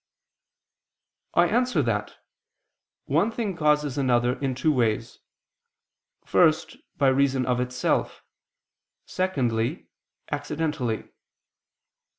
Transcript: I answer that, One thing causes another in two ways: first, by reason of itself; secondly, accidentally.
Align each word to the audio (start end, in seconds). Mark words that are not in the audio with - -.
I 1.35 1.47
answer 1.47 1.83
that, 1.83 2.15
One 3.05 3.29
thing 3.29 3.55
causes 3.55 3.99
another 3.99 4.39
in 4.39 4.55
two 4.55 4.71
ways: 4.71 5.19
first, 6.25 6.75
by 6.97 7.09
reason 7.09 7.45
of 7.45 7.59
itself; 7.59 8.23
secondly, 9.05 9.89
accidentally. 10.31 11.03